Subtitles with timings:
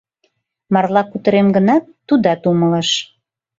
[0.73, 2.89] Марла кутырем гынат, тудат умылыш.